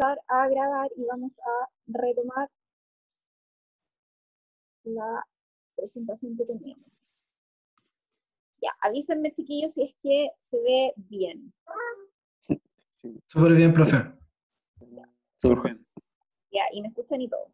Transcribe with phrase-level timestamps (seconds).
[0.00, 2.50] empezar a grabar y vamos a retomar
[4.84, 5.26] la
[5.76, 7.12] presentación que teníamos.
[8.62, 11.52] Ya, avísenme chiquillos si es que se ve bien.
[13.28, 13.96] Súper bien, profe.
[15.36, 15.86] Súper bien.
[16.50, 17.50] Ya, y me escuchan y todo.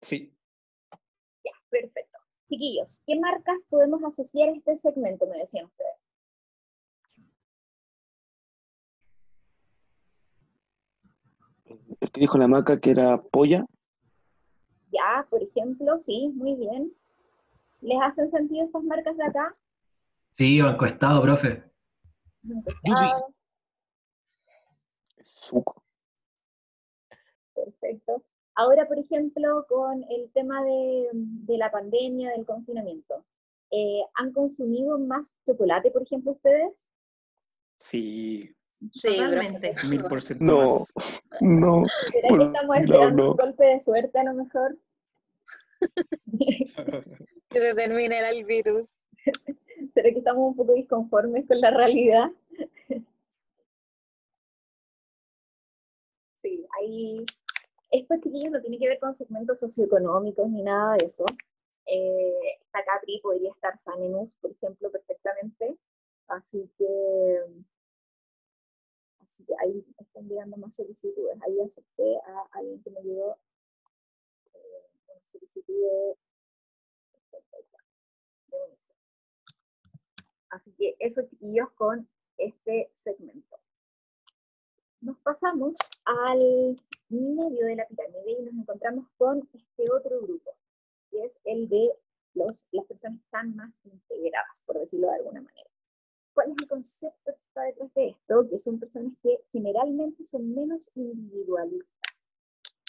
[0.00, 0.34] Sí.
[1.44, 2.18] Ya, perfecto.
[2.48, 5.26] Chiquillos, ¿qué marcas podemos asociar a este segmento?
[5.26, 6.03] Me decían ustedes.
[12.04, 13.64] El que dijo la maca que era polla.
[14.92, 16.92] Ya, por ejemplo, sí, muy bien.
[17.80, 19.56] ¿Les hacen sentido estas marcas de acá?
[20.32, 21.64] Sí, banco estado, profe.
[25.22, 25.82] Suco.
[27.54, 28.22] perfecto.
[28.54, 33.24] Ahora, por ejemplo, con el tema de, de la pandemia, del confinamiento,
[33.70, 36.90] eh, ¿han consumido más chocolate, por ejemplo, ustedes?
[37.78, 38.54] Sí,
[38.92, 39.18] Sí,
[39.88, 41.22] mil por ciento No, más.
[41.40, 41.84] no.
[42.10, 43.30] ¿Será Por que estamos esperando no.
[43.30, 44.78] un golpe de suerte a lo mejor?
[47.50, 48.88] Que se termine el virus.
[49.92, 52.30] ¿Será que estamos un poco disconformes con la realidad?
[56.38, 57.24] Sí, hay...
[57.90, 61.24] Esto, chiquillos, no tiene que ver con segmentos socioeconómicos ni nada de eso.
[61.86, 62.32] Eh,
[62.62, 65.76] esta Capri podría estar Sanenus, por ejemplo, perfectamente.
[66.26, 67.38] Así que...
[69.34, 71.36] Así que ahí están llegando más solicitudes.
[71.42, 73.36] Ahí acepté a alguien que me ayudó
[74.54, 76.16] eh, una solicitud de...
[78.46, 78.94] de unirse.
[80.50, 83.58] Así que eso, chiquillos, con este segmento.
[85.00, 90.56] Nos pasamos al medio de la pirámide y nos encontramos con este otro grupo,
[91.10, 91.90] que es el de
[92.34, 95.73] los, las personas que están más integradas, por decirlo de alguna manera.
[96.34, 98.48] ¿Cuál es el concepto que está detrás de esto?
[98.50, 102.12] Que son personas que generalmente son menos individualistas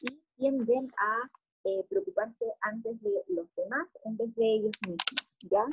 [0.02, 1.30] y tienden a
[1.64, 5.66] eh, preocuparse antes de los demás en vez de ellos mismos, ¿ya?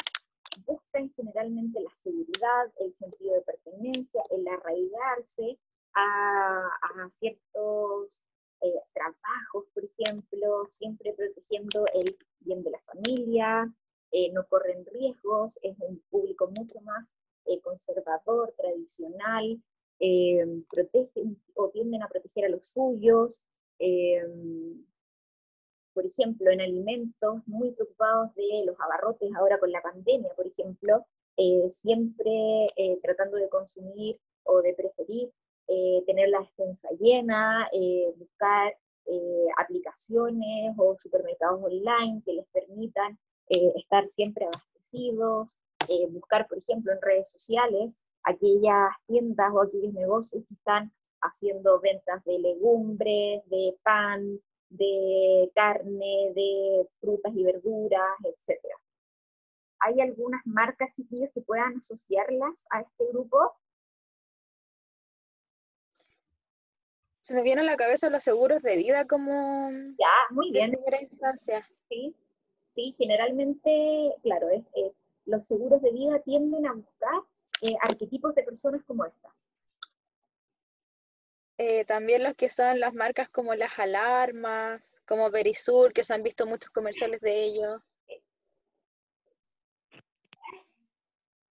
[0.67, 5.59] Buscan generalmente la seguridad, el sentido de pertenencia, el arraigarse
[5.95, 8.23] a, a ciertos
[8.61, 13.73] eh, trabajos, por ejemplo, siempre protegiendo el bien de la familia,
[14.13, 17.13] eh, no corren riesgos, es un público mucho más
[17.47, 19.61] eh, conservador, tradicional,
[19.99, 23.45] eh, protegen o tienden a proteger a los suyos,
[23.79, 24.23] eh,
[25.93, 31.05] por ejemplo, en alimentos, muy preocupados de los abarrotes ahora con la pandemia, por ejemplo,
[31.83, 32.69] siempre
[33.03, 35.31] tratando de consumir o de preferir
[36.07, 37.69] tener la despensa llena,
[38.17, 38.75] buscar
[39.59, 45.59] aplicaciones o supermercados online que les permitan estar siempre abastecidos,
[45.93, 51.81] eh, buscar, por ejemplo, en redes sociales aquellas tiendas o aquellos negocios que están haciendo
[51.81, 58.59] ventas de legumbres, de pan, de carne, de frutas y verduras, etc.
[59.81, 63.39] ¿Hay algunas marcas, chiquillos, que puedan asociarlas a este grupo?
[67.23, 70.71] Se me vienen a la cabeza los seguros de vida como Ya, muy de bien.
[70.73, 71.67] primera instancia.
[71.89, 72.17] Sí,
[72.71, 74.65] sí, generalmente, claro, es,
[75.25, 77.23] los seguros de vida tienden a buscar
[77.63, 79.35] eh, arquetipos de personas como esta.
[81.59, 86.23] Eh, también los que son las marcas como las alarmas, como Verisur, que se han
[86.23, 87.81] visto muchos comerciales de ellos.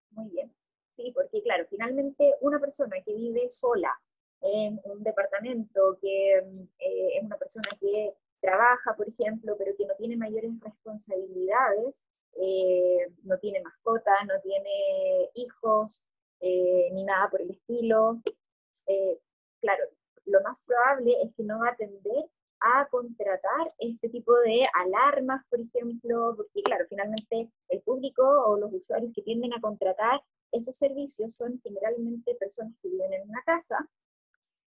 [0.09, 0.53] Muy bien.
[0.89, 3.97] Sí, porque claro, finalmente una persona que vive sola
[4.41, 6.33] en un departamento, que
[6.79, 12.03] eh, es una persona que trabaja, por ejemplo, pero que no tiene mayores responsabilidades,
[12.39, 16.05] eh, no tiene mascota, no tiene hijos,
[16.39, 18.19] eh, ni nada por el estilo,
[18.87, 19.19] eh,
[19.61, 19.83] claro,
[20.25, 22.25] lo más probable es que no va a tender
[22.61, 28.71] a contratar este tipo de alarmas, por ejemplo, porque claro, finalmente el público o los
[28.73, 30.21] usuarios que tienden a contratar
[30.51, 33.77] esos servicios son generalmente personas que viven en una casa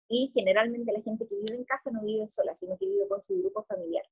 [0.09, 3.23] y generalmente la gente que vive en casa no vive sola, sino que vive con
[3.23, 4.05] su grupo familiar.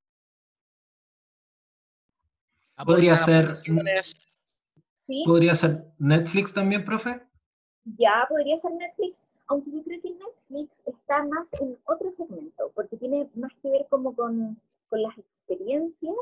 [2.85, 3.59] Podría ser,
[5.07, 5.25] ¿sí?
[5.27, 7.21] podría ser Netflix también, profe.
[7.85, 12.97] Ya podría ser Netflix, aunque yo creo que Netflix está más en otro segmento, porque
[12.97, 16.17] tiene más que ver como con, con las experiencias,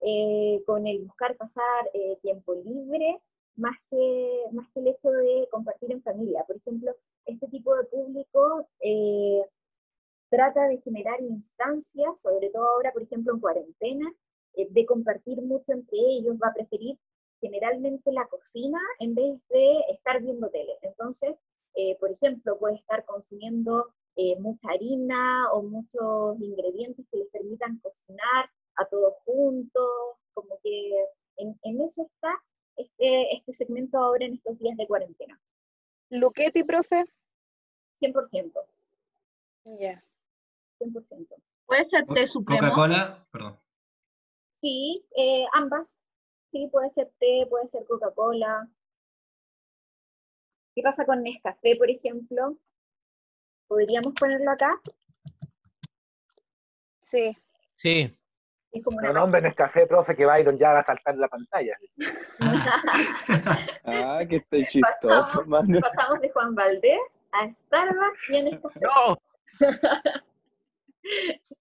[0.00, 3.20] eh, con el buscar pasar eh, tiempo libre,
[3.56, 6.44] más que, más que el hecho de compartir en familia.
[6.46, 6.96] Por ejemplo,
[7.26, 9.44] este tipo de público eh,
[10.30, 14.10] trata de generar instancias, sobre todo ahora, por ejemplo, en cuarentena,
[14.54, 16.98] eh, de compartir mucho entre ellos, va a preferir
[17.40, 20.76] generalmente la cocina en vez de estar viendo tele.
[20.82, 21.34] Entonces,
[21.74, 27.78] eh, por ejemplo, puede estar consumiendo eh, mucha harina o muchos ingredientes que les permitan
[27.78, 29.88] cocinar a todos juntos,
[30.34, 30.90] como que
[31.36, 32.34] en, en eso está
[32.76, 35.40] este, este segmento ahora en estos días de cuarentena.
[36.10, 37.04] Luquetti, profe.
[38.00, 38.52] 100%.
[39.78, 40.02] Ya.
[40.80, 41.26] 100%.
[41.66, 42.62] Puede ser té supremo.
[42.62, 43.60] Coca-Cola, perdón.
[44.60, 46.00] Sí, eh, ambas.
[46.50, 48.68] Sí, puede ser té, puede ser Coca-Cola.
[50.74, 52.56] ¿Qué pasa con Nescafé, por ejemplo?
[53.68, 54.80] ¿Podríamos ponerlo acá?
[57.02, 57.36] Sí.
[57.74, 58.16] Sí.
[58.72, 61.28] Es como una No nombren el café, profe, que Byron ya va a saltar la
[61.28, 61.76] pantalla.
[63.84, 65.80] Ah, que está chistoso, mano.
[65.80, 68.80] Pasamos de Juan Valdés a Starbucks y a Nescafé.
[68.80, 69.18] ¡No!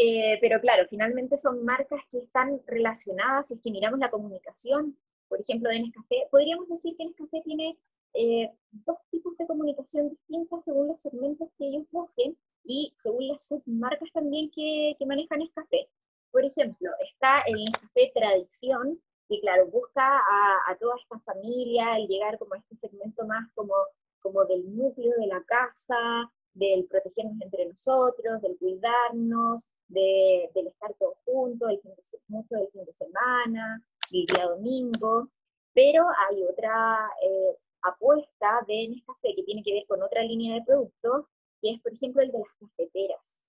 [0.00, 4.96] Eh, pero claro, finalmente son marcas que están relacionadas, si es que miramos la comunicación,
[5.28, 7.76] por ejemplo, de Nescafé, podríamos decir que Nescafé tiene
[8.14, 13.46] eh, dos tipos de comunicación distintas según los segmentos que ellos busquen y según las
[13.46, 15.88] submarcas también que, que manejan Nescafé.
[16.30, 22.06] Por ejemplo, está el Nescafé Tradición, que claro, busca a, a toda esta familia, el
[22.06, 23.74] llegar como a este segmento más como,
[24.20, 30.92] como del núcleo de la casa, del protegernos entre nosotros, del cuidarnos, de, del estar
[30.98, 33.82] todos juntos, el fin de mucho del fin de semana,
[34.12, 35.28] el día domingo,
[35.72, 40.64] pero hay otra eh, apuesta de Nescafé que tiene que ver con otra línea de
[40.64, 41.26] productos,
[41.60, 43.40] que es por ejemplo el de las cafeteras,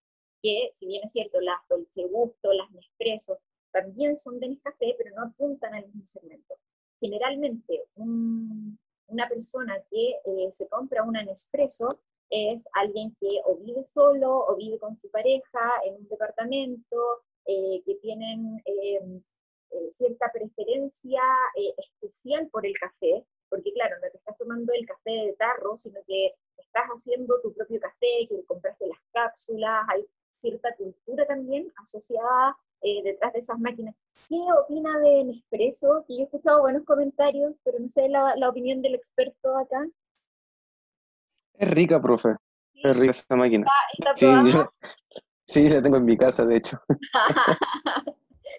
[0.42, 3.40] que si bien es cierto, las Dolce Gusto, las Nespresso,
[3.72, 6.56] también son de Nescafé, pero no apuntan al mismo segmento.
[7.00, 8.78] Generalmente, un-
[9.08, 14.56] una persona que eh, se compra una Nespresso es alguien que o vive solo o
[14.56, 19.22] vive con su pareja en un departamento, eh, que tienen eh,
[19.72, 21.22] eh, cierta preferencia
[21.56, 25.78] eh, especial por el café, porque claro, no te estás tomando el café de tarro,
[25.78, 30.06] sino que estás haciendo tu propio café, que compraste las cápsulas, hay
[30.40, 33.96] cierta cultura también asociada eh, detrás de esas máquinas.
[34.28, 36.04] ¿Qué opina de Nespresso?
[36.08, 39.88] Que yo he escuchado buenos comentarios, pero no sé la, la opinión del experto acá.
[41.60, 42.30] Es rica, profe.
[42.74, 43.68] Es rica esa máquina.
[43.98, 44.50] ¿Está Sí, probada?
[44.50, 44.74] yo-
[45.46, 46.80] sí, la tengo en mi casa, de hecho.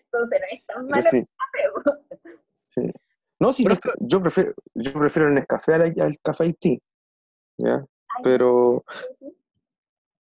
[0.04, 2.00] Entonces no es tan Pero malo sí, café.
[2.68, 2.92] sí.
[3.38, 6.80] No, sí, Profe- yo prefiero, yo prefiero el Nescafé al, al café Haití.
[7.56, 7.84] ¿Ya?
[8.22, 8.84] Pero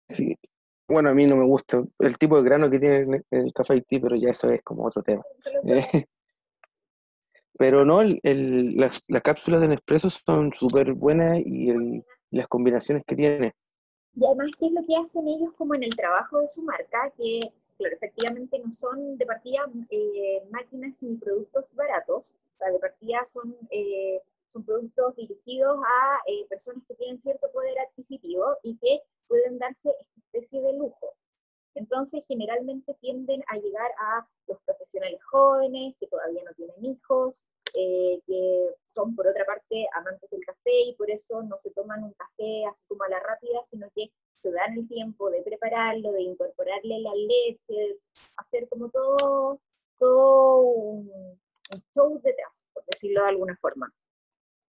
[0.09, 0.35] sí, sí.
[0.87, 3.99] Bueno, a mí no me gusta el tipo de grano que tiene el, café Haití,
[3.99, 5.21] pero ya eso es como otro tema.
[5.43, 5.97] sí, sí, sí.
[5.97, 6.05] Eh,
[7.57, 12.03] Pero no, el, el- las, las cápsulas de Nespresso son súper buenas y el-
[12.33, 13.53] las combinaciones que tiene.
[14.15, 17.11] Y además, ¿qué es lo que hacen ellos como en el trabajo de su marca?
[17.17, 17.39] Que,
[17.77, 23.23] claro, efectivamente no son de partida eh, máquinas ni productos baratos, o sea, de partida
[23.25, 29.01] son, eh, son productos dirigidos a eh, personas que tienen cierto poder adquisitivo y que
[29.27, 31.15] pueden darse esta especie de lujo.
[31.75, 38.21] Entonces, generalmente tienden a llegar a los profesionales jóvenes que todavía no tienen hijos, eh,
[38.27, 42.13] que son por otra parte amantes del café y por eso no se toman un
[42.13, 46.21] café así como a la rápida, sino que se dan el tiempo de prepararlo, de
[46.21, 47.97] incorporarle la leche,
[48.37, 49.59] hacer como todo,
[49.97, 51.41] todo un,
[51.95, 53.91] show detrás, por decirlo de alguna forma.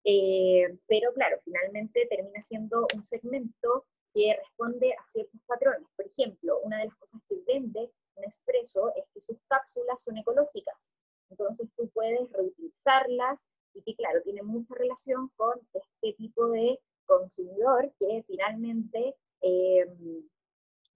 [0.04, 3.84] Eh, pero claro, finalmente termina siendo un segmento
[4.14, 5.88] que responde a ciertos patrones.
[5.96, 10.94] Por ejemplo, una de las cosas que vende Nespresso es que sus cápsulas son ecológicas.
[11.30, 17.92] Entonces tú puedes reutilizarlas y que claro, tiene mucha relación con este tipo de consumidor
[17.98, 19.86] que finalmente eh,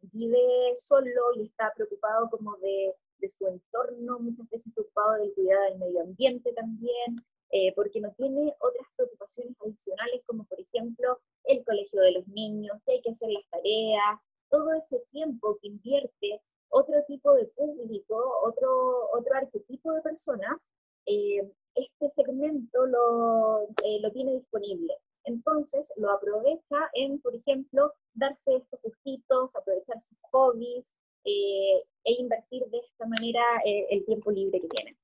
[0.01, 2.95] vive solo y está preocupado como de,
[3.29, 7.17] su entorno, muchas veces preocupado del cuidado del medio ambiente también,
[7.51, 12.79] eh, porque no tiene otras preocupaciones adicionales como por ejemplo el colegio de los niños,
[12.85, 16.41] que hay que hacer las tareas, todo ese tiempo que invierte
[16.71, 20.69] otro tipo de público, otro, otro arquetipo de personas,
[21.07, 24.95] eh, este segmento lo, eh, lo tiene disponible.
[25.25, 30.93] Entonces lo aprovecha en, por ejemplo, darse estos gustitos, aprovechar sus hobbies
[31.25, 34.98] eh, e invertir de esta manera el tiempo libre que tiene.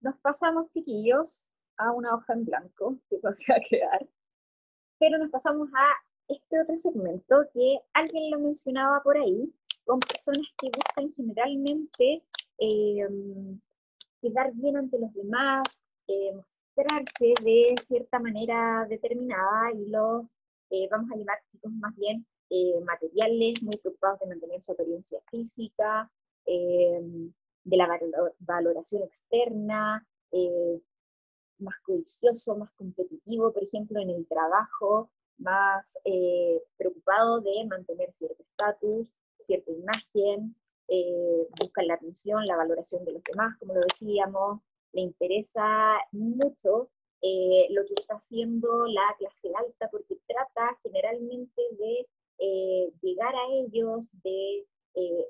[0.00, 4.08] Nos pasamos, chiquillos, a una hoja en blanco que no se va a quedar,
[4.98, 5.86] pero nos pasamos a
[6.28, 9.52] este otro segmento que alguien lo mencionaba por ahí,
[9.84, 12.22] con personas que buscan generalmente
[12.58, 13.08] eh,
[14.20, 15.64] quedar bien ante los demás,
[16.06, 20.26] eh, mostrarse de cierta manera determinada y los
[20.70, 25.20] eh, vamos a llamar chicos más bien eh, materiales, muy preocupados de mantener su apariencia
[25.30, 26.10] física,
[26.46, 27.30] eh,
[27.64, 30.80] de la valo- valoración externa, eh,
[31.58, 38.42] más codicioso, más competitivo, por ejemplo, en el trabajo, más eh, preocupado de mantener cierto
[38.42, 40.54] estatus, cierta imagen,
[40.88, 44.60] eh, buscan la atención, la valoración de los demás, como lo decíamos,
[44.92, 45.64] le interesa
[46.12, 46.90] mucho
[47.22, 52.06] eh, lo que está haciendo la clase alta, porque trata generalmente de
[53.02, 54.66] llegar a ellos, de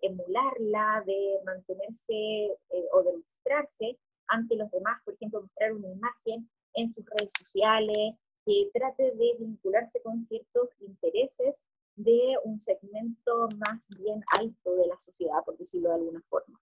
[0.02, 2.56] emularla, de mantenerse
[2.92, 3.98] o de mostrarse
[4.28, 8.14] ante los demás, por ejemplo, mostrar una imagen en sus redes sociales,
[8.44, 11.64] que trate de vincularse con ciertos intereses
[11.96, 16.60] de un segmento más bien alto de la sociedad, por decirlo de alguna forma.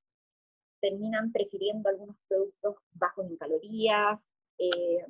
[0.81, 4.29] Terminan prefiriendo algunos productos bajos en calorías,
[4.59, 5.05] eh,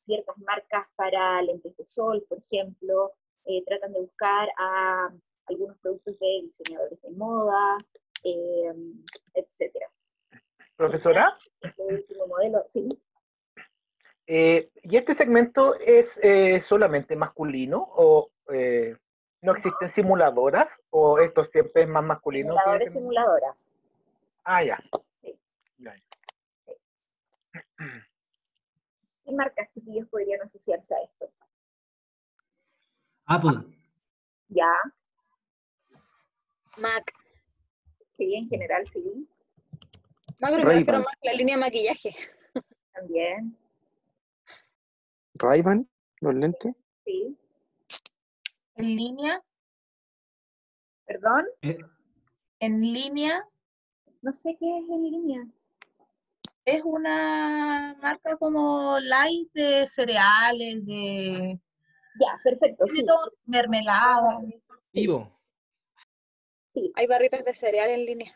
[0.00, 3.12] ciertas marcas para lentes de sol, por ejemplo,
[3.44, 5.12] eh, tratan de buscar a
[5.48, 7.78] algunos productos de diseñadores de moda,
[8.24, 8.72] eh,
[9.34, 9.74] etc.
[10.76, 11.34] Profesora.
[11.60, 12.88] Este último modelo, sí.
[14.26, 16.20] ¿Y este segmento es
[16.64, 18.28] solamente masculino o
[19.40, 22.54] ¿No existen simuladoras o esto siempre es más masculino?
[22.54, 23.70] Simuladores, simuladoras.
[24.42, 24.78] Ah, ya.
[25.22, 25.38] Sí.
[29.24, 31.30] ¿Qué marcas chiquillos podrían asociarse a esto?
[33.26, 33.76] Apple.
[34.48, 34.72] Ya.
[36.78, 37.12] Mac.
[38.16, 39.02] Sí, en general sí.
[40.40, 42.14] No, pero me más la línea de maquillaje.
[42.92, 43.56] También.
[45.34, 45.62] ray
[46.20, 46.74] los lentes.
[47.04, 47.36] Sí.
[48.74, 49.42] ¿En línea?
[51.06, 51.46] ¿Perdón?
[51.62, 51.78] Eh,
[52.60, 53.44] ¿En línea?
[54.20, 55.46] No sé qué es en línea.
[56.64, 61.58] Es una marca como light de cereales, de...
[62.20, 62.86] Ya, perfecto.
[62.88, 63.04] Sí.
[63.46, 64.40] mermelada.
[64.92, 65.37] Vivo.
[66.80, 66.92] Sí.
[66.94, 68.32] Hay barritas de cereal en línea.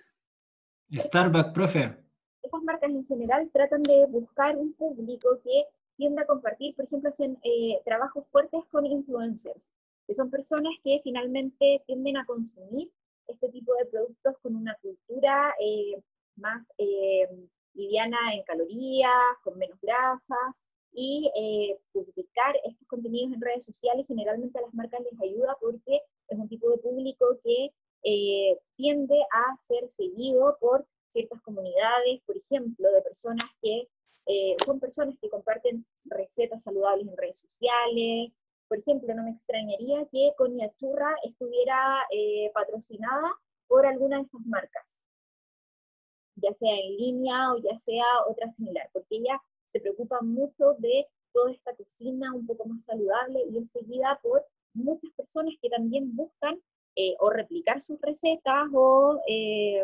[0.92, 1.96] Starbucks, profe.
[2.42, 5.64] Esas marcas en general tratan de buscar un público que
[5.96, 9.70] tienda a compartir, por ejemplo, hacen eh, trabajos fuertes con influencers
[10.06, 12.90] que son personas que finalmente tienden a consumir
[13.26, 16.02] este tipo de productos con una cultura eh,
[16.36, 17.28] más eh,
[17.74, 19.10] liviana en calorías,
[19.42, 25.00] con menos grasas, y eh, publicar estos contenidos en redes sociales generalmente a las marcas
[25.00, 27.70] les ayuda porque es un tipo de público que
[28.02, 33.88] tiende a ser seguido por ciertas comunidades, por ejemplo, de personas que
[34.64, 38.32] son personas que comparten recetas saludables en redes sociales,
[38.72, 44.40] por ejemplo, no me extrañaría que Conia Churra estuviera eh, patrocinada por alguna de estas
[44.46, 45.04] marcas,
[46.36, 51.06] ya sea en línea o ya sea otra similar, porque ella se preocupa mucho de
[51.34, 54.42] toda esta cocina un poco más saludable y es seguida por
[54.72, 56.58] muchas personas que también buscan
[56.94, 59.82] eh, o replicar sus recetas o, eh,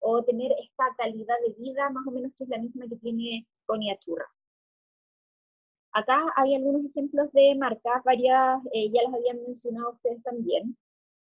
[0.00, 3.46] o tener esta calidad de vida más o menos que es la misma que tiene
[3.64, 4.26] Conia Churra.
[5.92, 10.76] Acá hay algunos ejemplos de marcas, varias eh, ya las habían mencionado ustedes también.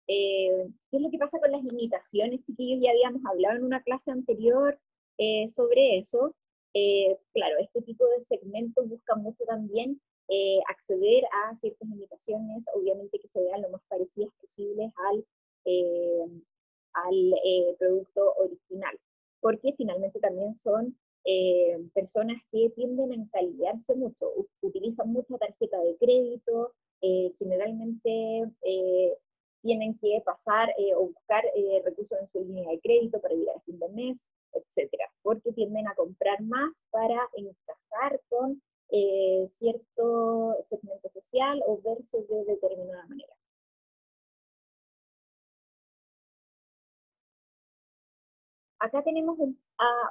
[0.07, 2.83] ¿Qué es lo que pasa con las imitaciones, chiquillos?
[2.83, 4.79] Ya habíamos hablado en una clase anterior
[5.49, 6.35] sobre eso.
[7.33, 10.01] claro, este tipo de segmentos buscan mucho también
[10.69, 15.25] acceder a ciertas imitaciones, obviamente que se vean lo más parecidas posibles al,
[16.93, 17.35] al
[17.79, 18.99] producto original,
[19.41, 24.33] porque finalmente también son eh, personas que tienden a encalidarse mucho,
[24.63, 26.73] utilizan mucha tarjeta de crédito,
[27.03, 29.19] eh, generalmente eh,
[29.61, 31.45] tienen que pasar o buscar
[31.85, 35.87] recursos en su línea de crédito para llegar a fin de mes, etcétera, porque tienden
[35.89, 38.63] a comprar más para encajar con
[39.49, 43.35] cierto segmento social o verse de determinada manera.
[48.81, 49.39] Acá tenemos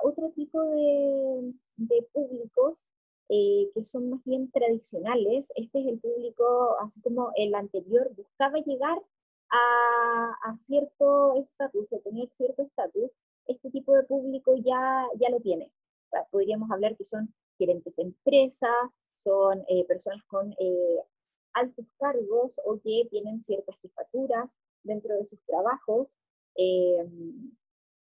[0.04, 2.88] otro tipo de, públicos
[3.30, 5.52] eh, que son más bien tradicionales.
[5.56, 9.00] Este es el público, así como el anterior, buscaba llegar
[9.50, 13.12] a, cierto estatus, o tener cierto estatus.
[13.48, 15.72] Este tipo de público ya, ya lo tiene.
[16.32, 18.70] podríamos hablar que son gerentes de empresa,
[19.16, 21.00] son eh, personas con eh,
[21.54, 26.16] altos cargos o que tienen ciertas jefaturas dentro de sus trabajos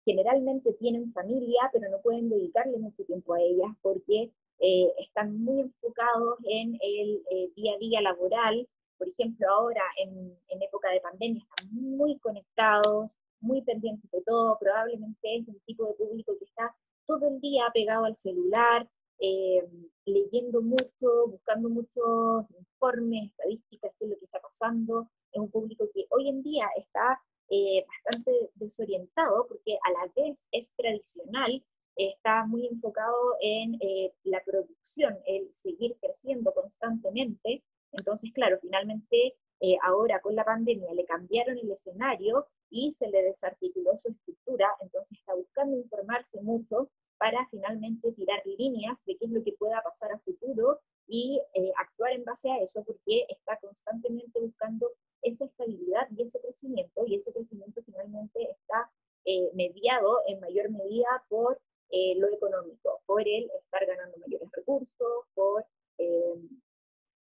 [0.04, 4.30] generalmente tienen familia, pero no pueden dedicarle mucho tiempo a ellas porque
[4.60, 8.68] eh, están muy enfocados en el eh, día a día laboral.
[8.98, 14.58] Por ejemplo, ahora en, época de pandemia están muy conectados, muy pendientes de todo.
[14.58, 16.74] Probablemente es un tipo de público que está
[17.06, 18.88] todo el día pegado al celular,
[19.20, 19.68] eh,
[20.04, 25.08] leyendo mucho, buscando muchos informes, estadísticas, qué es lo que está pasando.
[25.32, 30.46] Es un público que hoy en día está eh, bastante desorientado porque a la vez
[30.52, 31.64] es tradicional,
[31.96, 37.62] está muy enfocado en eh, la producción, el seguir creciendo constantemente.
[37.92, 43.22] Entonces, claro, finalmente eh, ahora con la pandemia le cambiaron el escenario y se le
[43.24, 49.30] desarticuló su estructura, entonces está buscando informarse mucho para finalmente tirar líneas de qué es
[49.30, 53.58] lo que pueda pasar a futuro y eh, actuar en base a eso, porque está
[53.58, 58.90] constantemente buscando esa estabilidad y ese crecimiento, y ese crecimiento finalmente está
[59.26, 61.60] eh, mediado en mayor medida por
[61.90, 65.66] eh, lo económico, por el estar ganando mayores recursos, por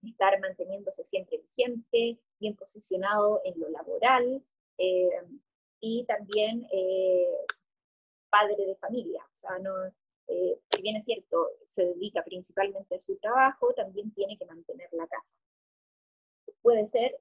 [0.03, 4.43] estar manteniéndose siempre vigente, bien posicionado en lo laboral,
[5.81, 6.67] y también
[8.35, 9.71] padre de familia, o sea, no,
[10.27, 14.89] eh, si bien es cierto, se dedica principalmente a su trabajo, también tiene que mantener
[14.93, 15.37] la casa.
[16.61, 17.21] Puede ser,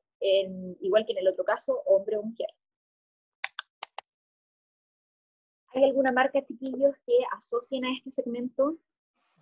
[0.80, 2.50] igual que en el otro caso, hombre o mujer.
[5.76, 8.78] ¿Hay alguna marca, chiquillos, que asocien a este segmento?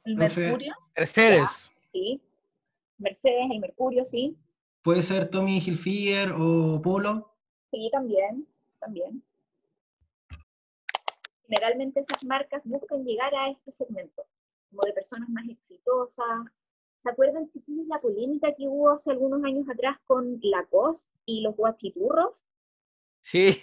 [0.04, 0.16] El.
[0.16, 0.74] Mercurio.
[0.96, 1.72] Mercedes.
[1.86, 2.22] Sí.
[2.98, 4.38] Mercedes, el Mercurio, sí.
[4.82, 7.34] Puede ser Tommy Hilfiger o Polo.
[7.70, 8.48] Sí, también,
[8.80, 9.24] también.
[11.52, 14.26] Generalmente esas marcas buscan llegar a este segmento,
[14.70, 16.46] como de personas más exitosas.
[17.00, 21.56] ¿Se acuerdan, chiquillos, la polémica que hubo hace algunos años atrás con Lacoste y los
[21.58, 22.42] guachiturros?
[23.20, 23.62] Sí.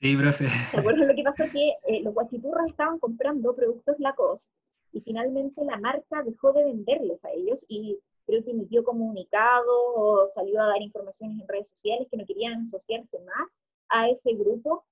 [0.00, 0.46] Sí, profe.
[0.70, 1.44] ¿Se acuerdan lo que pasó?
[1.52, 4.54] Que eh, los guachiturros estaban comprando productos Lacoste
[4.92, 10.28] y finalmente la marca dejó de venderles a ellos y creo que emitió comunicado o
[10.30, 14.86] salió a dar informaciones en redes sociales que no querían asociarse más a ese grupo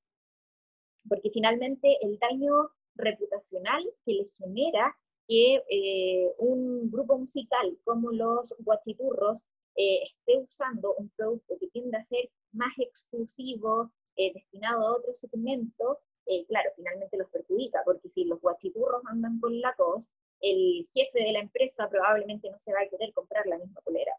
[1.09, 8.55] porque finalmente el daño reputacional que le genera que eh, un grupo musical como los
[8.59, 14.97] Guachiturros eh, esté usando un producto que tiende a ser más exclusivo, eh, destinado a
[14.97, 16.01] otro segmento,
[16.49, 21.33] claro, finalmente los perjudica, porque si los Guachiturros andan con la cos, el jefe de
[21.33, 24.13] la empresa probablemente no se va a querer comprar la misma polera.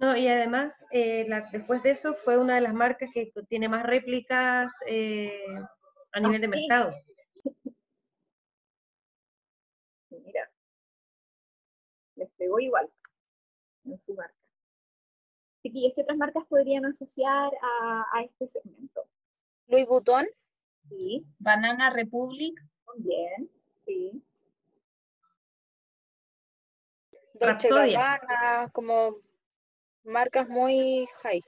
[0.00, 3.68] No, y además, eh, la- después de eso, fue una de las marcas que tiene
[3.68, 5.44] más réplicas eh,
[6.12, 6.50] a nivel de sí.
[6.50, 6.94] mercado.
[10.08, 10.50] Mira,
[12.16, 12.90] les pegó igual
[13.84, 14.34] en su marca.
[15.62, 19.06] Chiquillos, ¿qué otras marcas podrían asociar a, a este segmento?
[19.66, 20.26] Louis Vuitton,
[20.88, 22.58] Sí, Banana Republic.
[22.86, 23.50] también,
[23.84, 24.24] sí.
[27.34, 27.68] Dolce.
[27.68, 29.16] Gabbana, como
[30.04, 31.42] marcas muy high.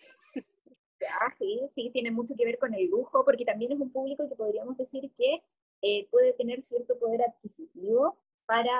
[1.20, 4.28] Ah, sí, sí, tiene mucho que ver con el lujo, porque también es un público
[4.28, 5.42] que podríamos decir que
[5.82, 8.78] eh, puede tener cierto poder adquisitivo para,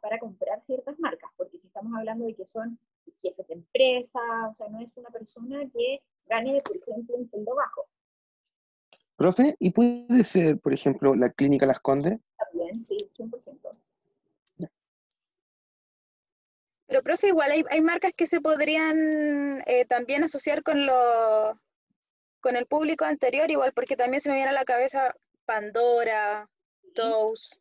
[0.00, 2.78] para comprar ciertas marcas, porque si estamos hablando de que son
[3.20, 7.54] jefes de empresa, o sea, no es una persona que gane, por ejemplo, un sueldo
[7.54, 7.86] bajo.
[9.16, 12.18] Profe, ¿y puede ser, por ejemplo, la clínica Las Condes?
[12.36, 13.76] También, sí, 100%.
[16.90, 21.56] Pero, profe, igual hay, hay marcas que se podrían eh, también asociar con, lo,
[22.40, 25.14] con el público anterior, igual, porque también se me viene a la cabeza
[25.46, 26.50] Pandora,
[26.96, 27.54] Toast.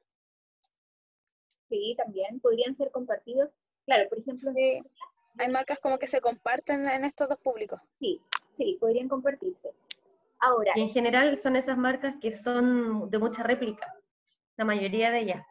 [1.69, 3.51] Sí, también podrían ser compartidos.
[3.85, 4.81] Claro, por ejemplo, Sí,
[5.37, 7.79] hay marcas como que se comparten en estos dos públicos.
[7.99, 8.19] sí,
[8.53, 9.69] sí, podrían compartirse.
[10.39, 13.93] Ahora, Y en general son esas marcas que son de mucha réplica,
[14.57, 15.45] la mayoría de ellas.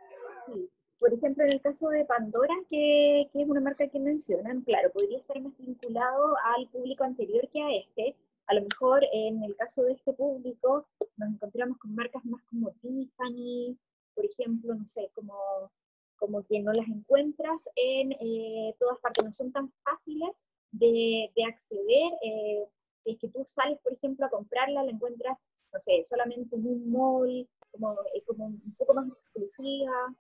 [0.47, 0.69] Sí.
[0.99, 4.91] Por ejemplo, en el caso de Pandora, que, que es una marca que mencionan, claro,
[4.91, 8.17] podría estar más vinculado al público anterior que a este.
[8.47, 12.71] A lo mejor en el caso de este público nos encontramos con marcas más como
[12.81, 13.77] Tiffany,
[14.15, 15.71] por ejemplo, no sé, como,
[16.17, 21.45] como que no las encuentras en eh, todas partes, no son tan fáciles de, de
[21.45, 22.13] acceder.
[22.23, 22.67] eh,
[23.05, 26.67] si es que tú sales, por ejemplo, a comprarla, la encuentras, no sé, solamente en
[26.67, 30.17] un mall, como, eh, como un poco más exclusiva.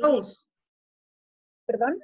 [0.00, 0.46] Toast,
[1.66, 2.00] ¿Perdón?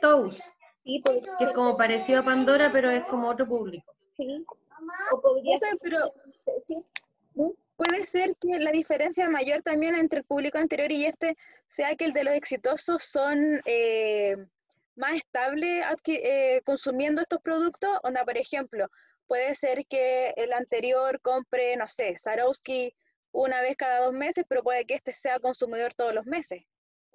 [0.00, 0.40] Toast,
[0.82, 3.94] Sí, podría que es como parecido a Pandora, pero es como otro público.
[4.16, 4.44] sí.
[5.12, 6.12] O podría ser, pero
[6.60, 6.76] sí.
[7.34, 7.50] ¿Mm?
[7.76, 11.36] puede ser que la diferencia mayor también entre el público anterior y este
[11.68, 14.36] sea que el de los exitosos son eh,
[14.96, 17.98] más estables eh, consumiendo estos productos.
[18.02, 18.88] Onda, por ejemplo,
[19.26, 22.94] puede ser que el anterior compre, no sé, Swarovski
[23.32, 26.62] una vez cada dos meses, pero puede que este sea consumidor todos los meses.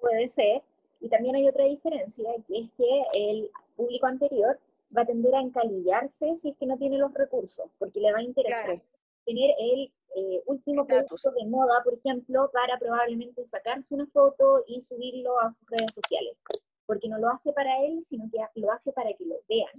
[0.00, 0.62] Puede ser.
[1.00, 4.58] Y también hay otra diferencia, que es que el público anterior
[4.96, 8.18] va a tender a encalillarse si es que no tiene los recursos, porque le va
[8.18, 8.82] a interesar Claro.
[9.24, 14.80] tener el eh, último producto de moda, por ejemplo, para probablemente sacarse una foto y
[14.80, 16.42] subirlo a sus redes sociales.
[16.84, 19.70] Porque no lo hace para él, sino que lo hace para que lo vean.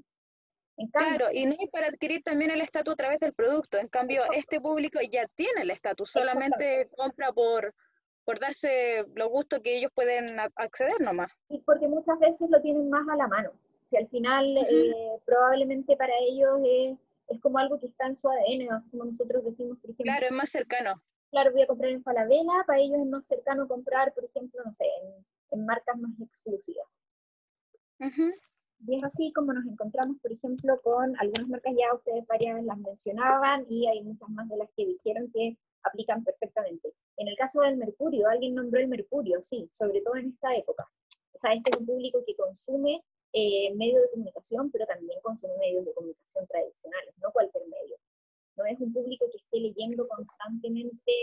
[0.78, 3.78] En cambio, Claro, y no es para adquirir también el estatus a través del producto.
[3.78, 4.40] En cambio, Exacto.
[4.40, 7.76] este público ya tiene el estatus, solamente compra por,
[8.32, 11.30] por darse los gustos que ellos pueden acceder nomás.
[11.50, 13.52] y porque muchas veces lo tienen más a la mano.
[13.88, 18.30] Si al final eh, probablemente para ellos es, es como algo que está en su
[18.30, 20.94] ADN, así como nosotros decimos, por ejemplo, Claro, es más cercano.
[21.30, 24.72] claro, voy a comprar en Falabella, para ellos es más cercano comprar, por ejemplo, no
[24.72, 25.26] sé, en,
[25.60, 27.02] en marcas más exclusivas.
[28.00, 28.32] Ujú.
[28.88, 32.78] Y es así como nos encontramos, por ejemplo, con algunas marcas ya ustedes varias las
[32.78, 36.94] mencionaban y hay muchas más de las que dijeron que aplican perfectamente.
[37.18, 40.90] En el caso del mercurio, alguien nombró el mercurio, sí, sobre todo en esta época.
[41.34, 45.58] O sea, este es un público que consume eh, medios de comunicación, pero también consume
[45.58, 47.98] medios de comunicación tradicionales, no cualquier medio.
[48.58, 51.14] No es un público que esté leyendo constantemente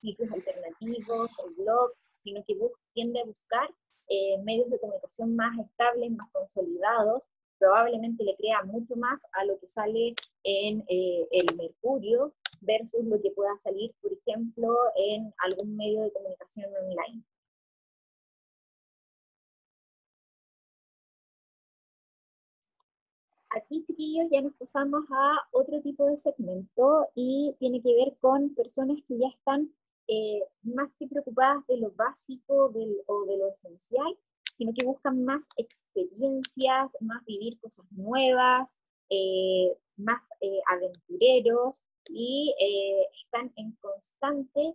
[0.00, 2.56] sitios alternativos o blogs, sino que
[2.92, 3.68] tiende a buscar
[4.08, 9.58] eh, medios de comunicación más estables, más consolidados, probablemente le crea mucho más a lo
[9.58, 10.14] que sale
[10.44, 16.12] en eh, el Mercurio versus lo que pueda salir, por ejemplo, en algún medio de
[16.12, 17.22] comunicación online.
[23.50, 28.54] Aquí, chiquillos, ya nos pasamos a otro tipo de segmento y tiene que ver con
[28.54, 29.70] personas que ya están
[30.08, 34.16] eh, más que preocupadas de lo básico del- o de lo esencial,
[34.56, 43.06] sino que buscan más experiencias, más vivir cosas nuevas, eh, más eh, aventureros y eh,
[43.24, 44.74] están en constante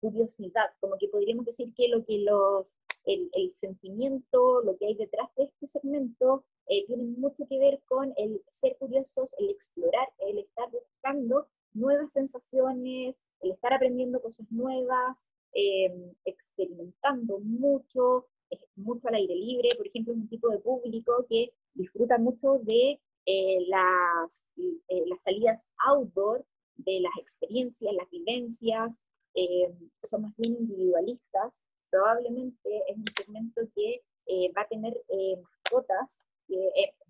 [0.00, 5.28] curiosidad, como que podríamos decir que lo que los, el, sentimiento, lo que hay detrás
[5.36, 10.70] de este segmento, tiene mucho que ver con el ser curiosos, el explorar, el estar
[10.70, 15.28] buscando nuevas sensaciones, el estar aprendiendo cosas nuevas,
[16.24, 21.52] experimentando mucho, eh, mucho al aire libre, por ejemplo, es un tipo de público que
[21.74, 26.44] disfruta mucho de eh, las, eh, las salidas outdoor,
[26.76, 34.02] de las experiencias, las vivencias, eh, son más bien individualistas, probablemente es un segmento que
[34.26, 35.00] eh, va a tener
[35.40, 36.24] mascotas,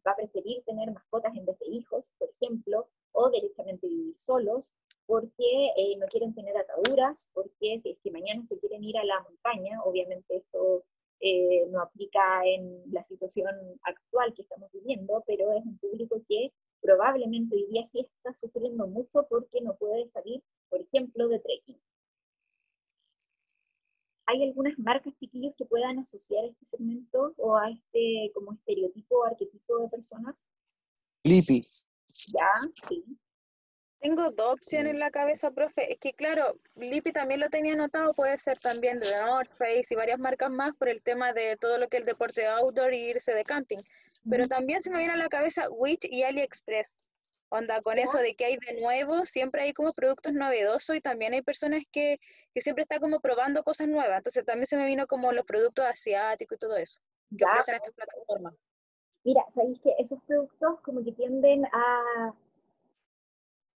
[0.07, 4.73] va a preferir tener mascotas en vez de hijos, por ejemplo, o directamente vivir solos,
[5.07, 9.21] porque no quieren tener ataduras, porque si es que mañana se quieren ir a la
[9.21, 10.85] montaña, obviamente esto
[11.25, 13.47] eh, no aplica en la situación
[13.83, 18.89] actual que estamos viviendo, pero es un público que probablemente hoy día sí está sufriendo
[18.89, 21.81] mucho porque no puede salir, por ejemplo, de trekking.
[24.27, 29.19] ¿Hay algunas marcas, chiquillos, que puedan asociar a este segmento o a este como estereotipo
[29.19, 30.49] o arquetipo de personas?
[31.23, 31.69] Lippy.
[32.33, 32.51] Ya,
[32.89, 33.05] sí.
[34.03, 35.93] Tengo dos opciones en la cabeza, profe.
[35.93, 39.95] Es que claro, Lippy también lo tenía anotado, puede ser también de North Face y
[39.95, 43.11] varias marcas más por el tema de todo lo que es el deporte outdoor y
[43.11, 43.79] irse de camping.
[44.29, 46.99] Pero también se me viene a la cabeza Witch y AliExpress.
[47.49, 51.35] Onda, con eso de que hay de nuevo, siempre hay como productos novedosos y también
[51.35, 52.19] hay personas que,
[52.55, 54.19] que siempre están como probando cosas nuevas.
[54.19, 56.99] Entonces también se me vino como los productos asiáticos y todo eso
[57.37, 58.55] que Ya, ofrecen estas plataformas.
[59.25, 62.35] Mira, sabéis que esos productos como que tienden a...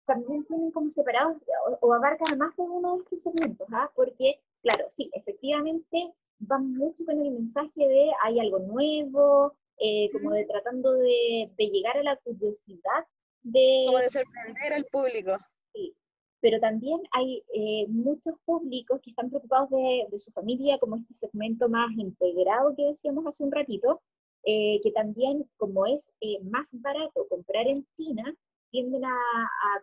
[0.05, 1.37] También tienen como separados
[1.67, 3.89] o, o abarcan más de uno de estos segmentos, ¿ah?
[3.95, 10.31] Porque, claro, sí, efectivamente van mucho con el mensaje de hay algo nuevo, eh, como
[10.31, 13.05] de tratando de, de llegar a la curiosidad
[13.41, 15.37] de, Como de sorprender al público.
[15.73, 15.95] Sí,
[16.39, 21.13] pero también hay eh, muchos públicos que están preocupados de, de su familia, como este
[21.13, 24.01] segmento más integrado que decíamos hace un ratito,
[24.45, 28.35] eh, que también, como es eh, más barato comprar en China,
[28.73, 29.15] tienden a,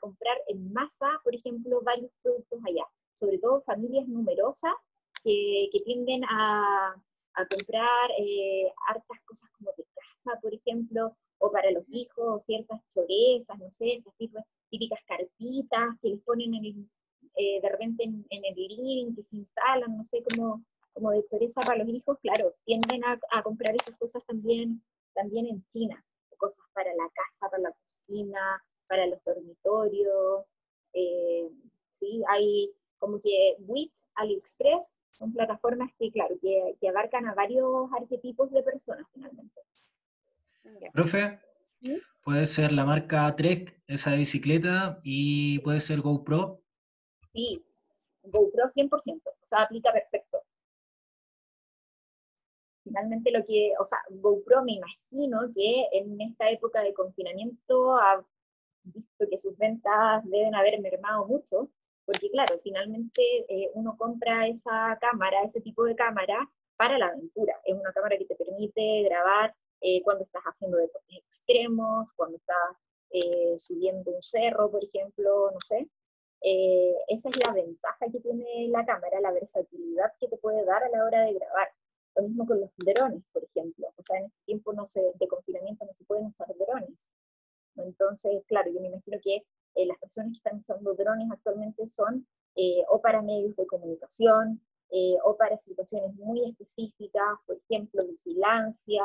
[0.01, 4.75] comprar en masa, por ejemplo, varios productos allá, sobre todo familias numerosas
[5.23, 6.95] que, que tienden a,
[7.35, 12.81] a comprar eh, hartas cosas como de casa, por ejemplo, o para los hijos, ciertas
[12.91, 16.91] chorezas, no sé, estas típicas, típicas carpitas que les ponen en el-
[17.37, 21.25] eh, de repente en, en el living, que se instalan, no sé, como, como de
[21.27, 24.83] choreza para los hijos, claro, tienden a, a comprar esas cosas también,
[25.15, 26.05] también en China,
[26.41, 28.41] cosas para la casa, para la cocina,
[28.91, 30.45] para los dormitorios,
[30.93, 31.49] eh,
[31.91, 37.89] sí, hay como que Wix, AliExpress, son plataformas que, claro, que, que abarcan a varios
[37.97, 39.61] arquetipos de personas finalmente.
[40.81, 40.91] Ya.
[40.91, 41.39] Profe,
[41.81, 42.03] ¿Sí?
[42.25, 46.61] puede ser la marca Trek, esa de bicicleta, y puede ser GoPro.
[47.33, 47.65] Sí,
[48.25, 50.43] GoPro 100%, o sea, aplica perfecto.
[52.83, 58.25] Finalmente lo que, o sea, GoPro me imagino que en esta época de confinamiento ha
[58.85, 61.69] visto que sus ventas deben haber mermado mucho,
[62.05, 67.55] porque claro, finalmente eh, uno compra esa cámara, ese tipo de cámara para la aventura.
[67.65, 72.77] Es una cámara que te permite grabar eh, cuando estás haciendo deportes extremos, cuando estás
[73.11, 75.89] eh, subiendo un cerro, por ejemplo, no sé.
[76.43, 80.83] Eh, esa es la ventaja que tiene la cámara, la versatilidad que te puede dar
[80.83, 81.69] a la hora de grabar.
[82.17, 83.89] Lo mismo con los drones, por ejemplo.
[83.97, 87.09] O sea, en este tiempo no se, de confinamiento no se pueden usar drones.
[87.85, 92.27] Entonces, claro, yo me imagino que eh, las personas que están usando drones actualmente son
[92.57, 99.03] eh, o para medios de comunicación, eh, o para situaciones muy específicas, por ejemplo, vigilancia,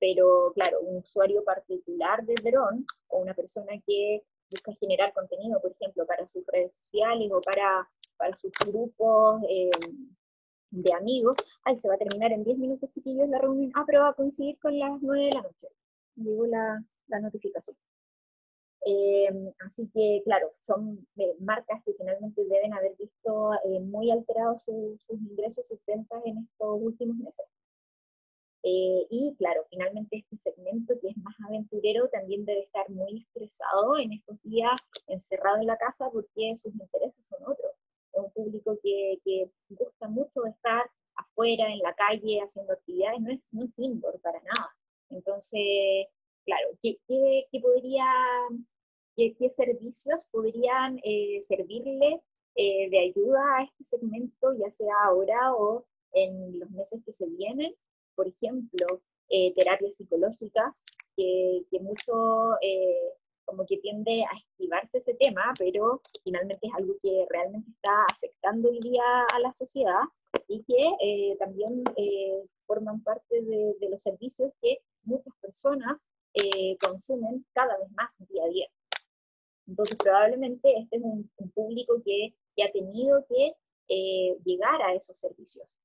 [0.00, 5.70] pero claro, un usuario particular de dron o una persona que busca generar contenido, por
[5.70, 9.40] ejemplo, para sus redes sociales o para, para sus grupos
[10.72, 14.00] de amigos, ay, se va a terminar en 10 minutos, chiquillos, la reunión, ah, pero
[14.00, 15.68] va a coincidir con las 9 de la noche.
[16.16, 17.76] Llegó la, la notificación.
[18.84, 19.28] Eh,
[19.64, 24.98] así que, claro, son eh, marcas que finalmente deben haber visto eh, muy alterados sus
[25.08, 27.46] ingresos, sus ventas en estos últimos meses.
[28.64, 34.12] y claro, finalmente este segmento que es más aventurero también debe estar muy estresado en
[34.12, 34.72] estos días
[35.08, 37.72] encerrado en la casa porque sus intereses son otros.
[38.12, 40.84] Es un público que, que gusta mucho de estar
[41.16, 44.70] afuera, en la calle, haciendo actividades, no es, no es indoor para nada.
[45.10, 46.06] Entonces,
[46.44, 47.46] claro, ¿qué, qué,
[49.38, 52.20] qué, servicios podrían eh, servirle
[52.54, 57.26] eh, de ayuda a este segmento, ya sea ahora o en los meses que se
[57.26, 57.74] vienen?
[58.14, 60.84] Por ejemplo, eh, terapias psicológicas,
[61.16, 62.12] que, que mucho
[63.44, 68.70] como que tiende a esquivarse ese tema, pero finalmente es algo que realmente está afectando
[68.70, 69.02] hoy día
[69.34, 70.00] a la sociedad
[70.48, 71.82] y que también
[72.66, 78.44] forman parte de, de, los servicios que muchas personas eh, consumen cada vez más día
[78.44, 78.68] a día.
[79.66, 83.56] Entonces, probablemente este es un, público que, que, ha tenido que
[83.88, 85.76] eh, llegar a esos servicios.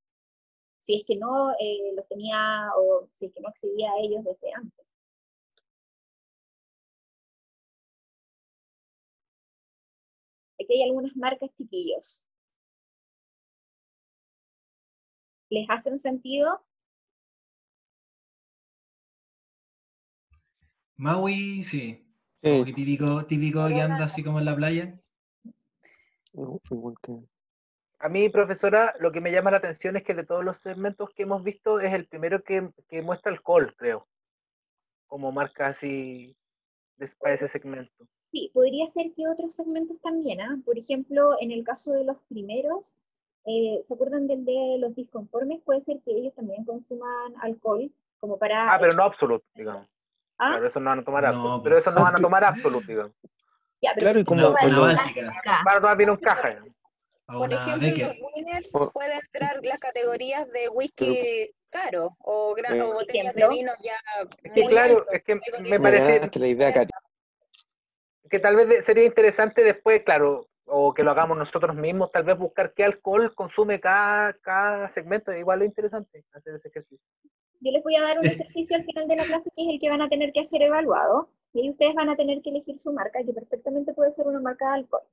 [0.79, 4.23] Si es que no eh, los tenía o si es que no accedía a ellos
[4.23, 4.97] desde antes.
[10.59, 12.23] Aquí hay algunas marcas chiquillos.
[15.49, 16.66] ¿Les hacen sentido?
[20.97, 22.03] Maui, sí.
[22.41, 24.93] Que típico, típico que anda así como en la playa.
[27.99, 31.09] A mí, profesora, lo que me llama la atención es que de todos los segmentos
[31.11, 34.07] que hemos visto es el primero que, que muestra alcohol, creo.
[35.07, 36.35] Como marca así
[37.19, 38.07] para ese segmento.
[38.31, 40.59] Sí, podría ser que otros segmentos también, ¿ah?
[40.65, 42.93] Por ejemplo, en el caso de los primeros,
[43.45, 45.61] eh, ¿se acuerdan del de los disconformes?
[45.63, 48.73] Puede ser que ellos también consuman alcohol, como para...
[48.73, 49.87] Ah, pero no absoluto, digamos.
[50.37, 50.51] ¿Ah?
[50.51, 53.13] Claro, eso no van a tomar no, pero eso no van a tomar absoluto, digamos.
[53.81, 54.49] Ya, pero claro, y como...
[54.49, 55.11] Una,
[55.65, 56.63] van a tomar bien un caja.
[57.27, 63.35] Por ejemplo, los winners pueden entrar las categorías de whisky caro o, gran, o botellas
[63.35, 63.95] de vino ya.
[64.43, 65.35] Es que claro, es que
[65.69, 66.21] me parece.
[66.39, 66.91] La idea, Katy.
[68.29, 72.37] Que tal vez sería interesante después, claro, o que lo hagamos nosotros mismos, tal vez
[72.37, 75.33] buscar qué alcohol consume cada, cada segmento.
[75.33, 77.05] Igual lo interesante hacer ese ejercicio.
[77.59, 79.79] Yo les voy a dar un ejercicio al final de la clase que es el
[79.79, 81.29] que van a tener que hacer evaluado.
[81.53, 84.39] Y ahí ustedes van a tener que elegir su marca, que perfectamente puede ser una
[84.39, 85.03] marca de alcohol.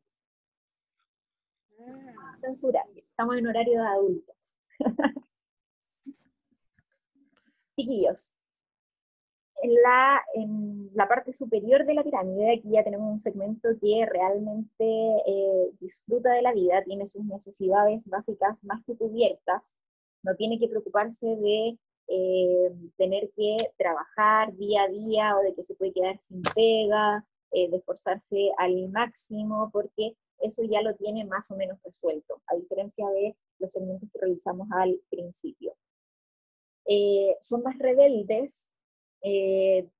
[1.80, 2.84] Ah, censurar.
[2.96, 4.56] Estamos en horario de adultos.
[7.76, 8.32] Chiquillos,
[9.64, 14.06] en la, en la parte superior de la pirámide, aquí ya tenemos un segmento que
[14.06, 14.84] realmente
[15.26, 19.78] eh, disfruta de la vida, tiene sus necesidades básicas más que cubiertas,
[20.22, 25.62] no tiene que preocuparse de eh, tener que trabajar día a día o de que
[25.62, 31.24] se puede quedar sin pega, eh, de esforzarse al máximo, porque eso ya lo tiene
[31.24, 35.74] más o menos resuelto, a diferencia de los segmentos que realizamos al principio.
[36.86, 38.68] Eh, son más rebeldes,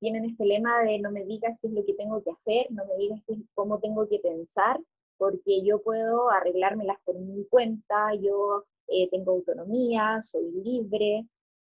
[0.00, 2.84] tienen este lema de no me digas qué es lo que tengo que hacer, no
[2.84, 3.22] me digas
[3.54, 4.78] cómo tengo que pensar,
[5.16, 8.66] porque yo puedo arreglármelas por mi cuenta, yo
[9.10, 11.26] tengo autonomía, soy libre,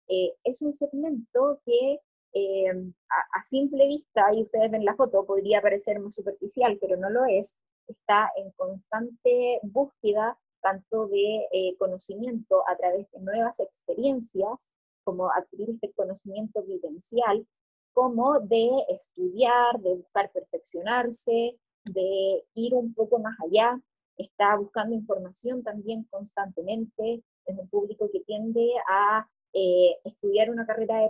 [0.08, 2.00] eh, es un segmento que
[2.34, 7.10] eh, a, simple vista, y ustedes ven la foto, podría parecer muy superficial, pero no
[7.10, 14.68] lo es, está en constante búsqueda tanto de eh, conocimiento a través de nuevas experiencias,
[15.04, 17.48] como adquirir este conocimiento vivencial,
[17.94, 23.80] como de estudiar, de buscar perfeccionarse, de ir un poco más allá,
[24.18, 31.00] está buscando información también constantemente, es un público que tiende a eh, estudiar una carrera
[31.00, 31.10] de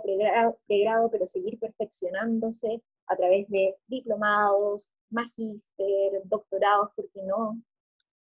[0.68, 7.60] pregrado, pero seguir perfeccionándose a través de diplomados, magíster, doctorados, ¿por qué no?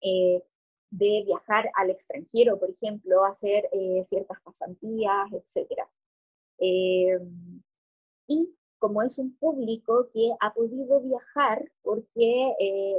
[0.00, 0.44] Eh,
[0.90, 5.82] de viajar al extranjero, por ejemplo, hacer eh, ciertas pasantías, etc.
[8.28, 12.54] y como es un público que ha podido viajar porque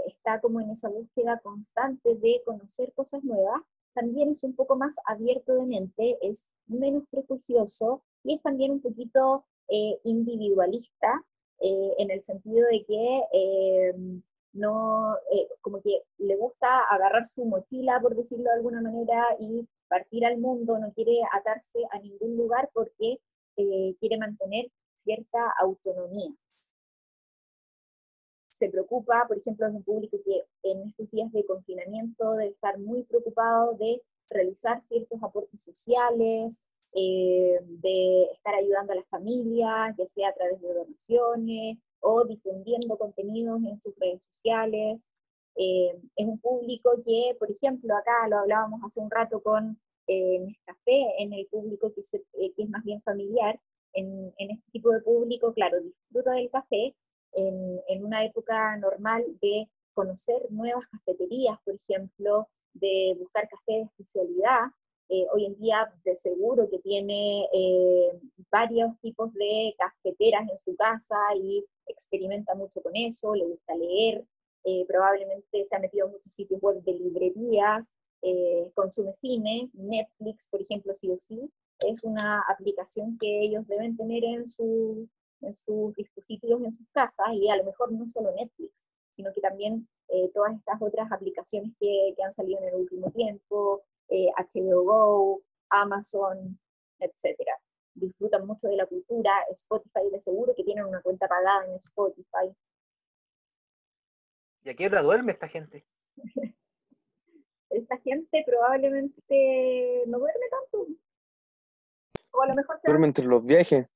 [0.08, 3.62] está como en esa búsqueda constante de conocer cosas nuevas,
[3.98, 8.82] también es un poco más abierto de mente, es menos prejuicioso y es también un
[8.82, 11.24] poquito eh, individualista
[11.60, 13.94] eh, en el sentido de que
[14.54, 15.16] no,
[15.62, 20.38] como que le gusta agarrar su mochila, por decirlo de alguna manera, y partir al
[20.40, 23.20] mundo, no quiere atarse a ningún lugar porque
[23.56, 26.32] quiere mantener cierta autonomía.
[28.58, 32.80] Se preocupa, por ejemplo, es un público que en estos días de confinamiento debe estar
[32.80, 40.08] muy preocupado de realizar ciertos aportes sociales, eh, de estar ayudando a las familias, ya
[40.08, 45.08] sea a través de donaciones o difundiendo contenidos en sus redes sociales.
[45.56, 50.40] Eh, es un público que, por ejemplo, acá lo hablábamos hace un rato con eh,
[50.40, 53.60] Nescafé, en el público que, eh, que, es más bien familiar,
[53.94, 56.96] en, este tipo de público, claro, disfruta del café
[57.38, 63.82] en, en una época normal de conocer nuevas cafeterías, por ejemplo, de buscar café de
[63.84, 64.62] especialidad.
[65.10, 68.12] Eh, hoy en día de seguro que tiene eh,
[68.52, 74.26] varios tipos de cafeteras en su casa y experimenta mucho con eso, le gusta leer,
[74.66, 77.94] eh, probablemente se ha metido en muchos sitios web de librerías,
[78.74, 81.50] consume cine, Netflix, por ejemplo, sí o sí,
[81.88, 85.08] es una aplicación que ellos deben tener en, su,
[85.42, 89.42] en sus dispositivos, en sus casas, y a lo mejor no solo Netflix, sino que
[89.42, 94.28] también eh, todas estas otras aplicaciones que, que, han salido en el último tiempo, eh,
[94.38, 96.60] HBO Go, Amazon,
[97.00, 97.38] etc.
[97.94, 102.56] Disfrutan mucho de la cultura, Spotify de seguro que tienen una cuenta pagada en Spotify.
[104.64, 105.86] ¿Y a qué hora duerme esta gente?
[107.70, 110.88] esta gente probablemente no duerme tanto
[112.38, 112.80] o a lo mejor...
[112.84, 113.88] Duerme entre los viajes.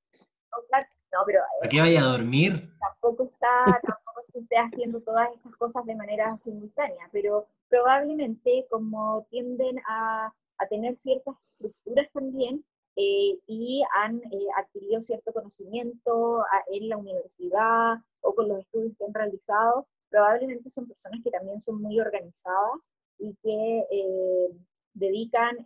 [1.11, 1.39] No, pero...
[1.63, 2.71] ¿A qué vaya a dormir?
[2.79, 9.79] Tampoco está, tampoco esté haciendo todas estas cosas de manera simultánea, pero probablemente como tienden
[9.87, 12.63] a, a tener ciertas estructuras también,
[12.97, 19.05] eh, y han eh, adquirido cierto conocimiento en la universidad o con los estudios que
[19.05, 24.49] han realizado, probablemente son personas que también son muy organizadas y que eh,
[24.93, 25.57] dedican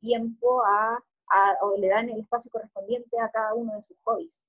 [0.00, 1.02] tiempo a
[1.62, 4.44] o le dan el espacio correspondiente a cada uno de sus hobbies.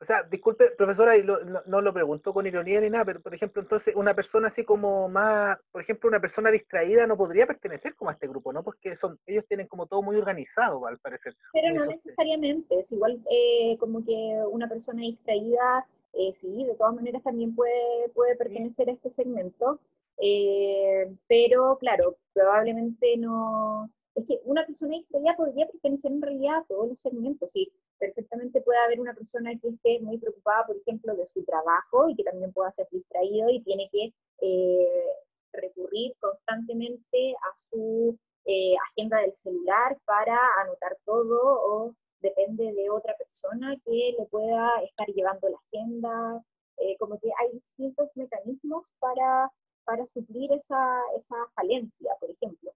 [0.00, 3.60] O sea, disculpe, profesora, y no, lo pregunto con ironía ni nada, pero por ejemplo,
[3.60, 8.10] entonces una persona así como más, por ejemplo, una persona distraída no podría pertenecer como
[8.10, 8.62] a este grupo, ¿no?
[8.62, 11.34] Porque son, ellos tienen como todo muy organizado, al parecer.
[11.52, 16.94] Pero no necesariamente, es igual eh, como que una persona distraída, eh, sí, de todas
[16.94, 19.80] maneras también puede, puede pertenecer a este segmento,
[20.22, 26.64] eh, pero claro, probablemente no, es que una persona distraída podría pertenecer en realidad a
[26.64, 31.14] todos los segmentos, y perfectamente puede haber una persona que esté muy preocupada, por ejemplo,
[31.14, 35.06] de su trabajo y que también pueda ser distraído y tiene que eh,
[35.52, 43.16] recurrir constantemente a su eh, agenda del celular para anotar todo o depende de otra
[43.16, 46.42] persona que le pueda estar llevando la agenda,
[46.78, 49.50] eh, como que hay distintos mecanismos para,
[49.84, 52.72] para suplir esa, esa falencia, por ejemplo.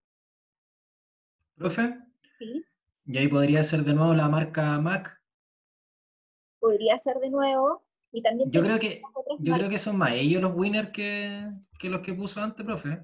[1.63, 1.97] ¿Profe?
[2.39, 2.65] Sí.
[3.05, 5.23] ¿Y ahí podría ser de nuevo la marca Mac?
[6.59, 7.85] Podría ser de nuevo.
[8.11, 9.01] Y también yo creo que
[9.39, 11.49] yo creo que son más ellos los winners que,
[11.79, 13.01] que los que puso antes, profe.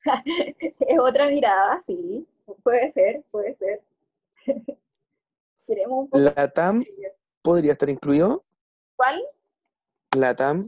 [0.80, 2.26] es otra mirada, sí.
[2.62, 3.82] Puede ser, puede ser.
[5.66, 6.82] Queremos un ¿La TAM
[7.42, 8.42] podría estar incluido?
[8.96, 9.22] ¿Cuál?
[10.16, 10.66] ¿La TAM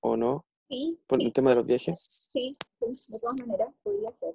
[0.00, 0.44] o no?
[0.68, 1.00] Sí.
[1.06, 2.28] ¿Por el tema de los viajes?
[2.30, 4.34] Sí, sí, de todas maneras, podría ser.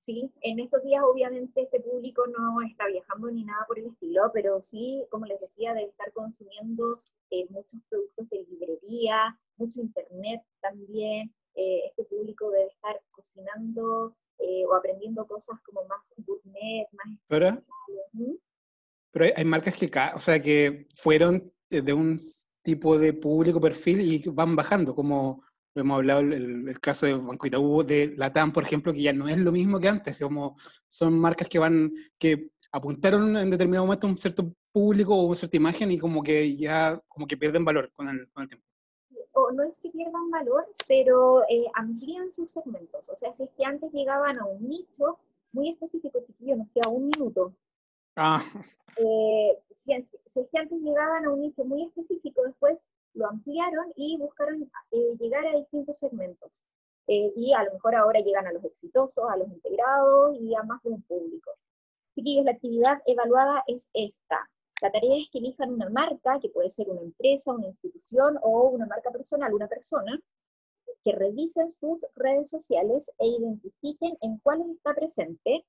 [0.00, 0.32] ¿Sí?
[0.40, 4.60] En estos días obviamente este público no está viajando ni nada por el estilo, pero
[4.62, 11.32] sí, como les decía, debe estar consumiendo eh, muchos productos de librería, mucho internet también.
[11.54, 17.18] Eh, este público debe estar cocinando eh, o aprendiendo cosas como más gourmet, más...
[17.28, 17.62] Pero,
[19.10, 22.18] pero hay, marcas que, o sea, que fueron de un
[22.62, 27.46] tipo de público perfil y van bajando, como hemos hablado el, el, caso de Banco
[27.46, 30.56] Itaú, de Latam, por ejemplo, que ya no es lo mismo que antes, como
[30.88, 35.36] son marcas que van, que apuntaron en determinado momento a un cierto público o una
[35.36, 38.66] cierta imagen y como que ya como que pierden valor con el, con el tiempo.
[39.32, 43.08] O no es que pierdan valor, pero eh, amplían sus segmentos.
[43.08, 45.18] O sea, si es que antes llegaban a un nicho
[45.52, 47.54] muy específico, chiquillo, nos queda un minuto.
[48.16, 48.42] Ah.
[48.96, 49.92] Eh, si,
[50.26, 54.70] si es que antes llegaban a un nicho muy específico, después lo ampliaron y buscaron
[54.90, 56.62] eh, llegar a distintos segmentos.
[57.06, 60.62] Eh, y a lo mejor ahora llegan a los exitosos, a los integrados y a
[60.62, 61.50] más de un público.
[62.14, 64.48] Chiquillos, la actividad evaluada es esta.
[64.82, 68.68] La tarea es que elijan una marca, que puede ser una empresa, una institución o
[68.68, 70.20] una marca personal, una persona,
[71.02, 75.64] que revisen sus redes sociales e identifiquen en cuáles está presente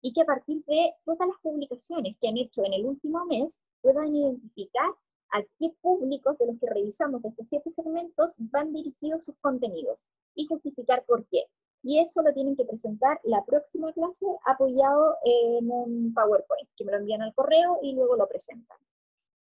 [0.00, 3.60] y que a partir de todas las publicaciones que han hecho en el último mes
[3.80, 4.90] puedan identificar
[5.36, 10.08] a qué públicos de los que revisamos de estos siete segmentos van dirigidos sus contenidos
[10.34, 11.44] y justificar por qué.
[11.82, 16.92] Y eso lo tienen que presentar la próxima clase apoyado en un PowerPoint, que me
[16.92, 18.78] lo envían al correo y luego lo presentan.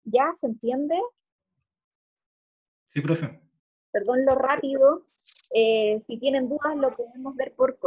[0.04, 0.96] ¿Ya se entiende?
[2.90, 3.42] Sí, profe.
[3.92, 5.08] Perdón lo rápido.
[5.54, 7.78] Eh, si tienen dudas lo podemos ver por